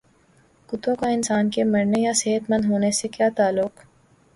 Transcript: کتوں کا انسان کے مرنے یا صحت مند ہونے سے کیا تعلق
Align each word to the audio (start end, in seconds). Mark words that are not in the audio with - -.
کتوں 0.69 0.95
کا 0.95 1.09
انسان 1.09 1.49
کے 1.49 1.63
مرنے 1.63 2.01
یا 2.01 2.13
صحت 2.15 2.49
مند 2.51 2.65
ہونے 2.65 2.91
سے 2.91 3.07
کیا 3.07 3.29
تعلق 3.37 3.85